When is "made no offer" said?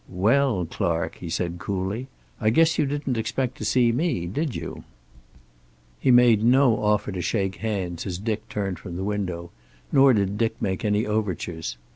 6.09-7.11